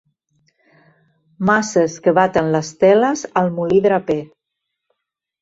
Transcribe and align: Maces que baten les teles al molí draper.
Maces 1.49 1.99
que 2.07 2.15
baten 2.21 2.49
les 2.57 2.73
teles 2.85 3.25
al 3.43 3.53
molí 3.61 3.85
draper. 3.89 4.19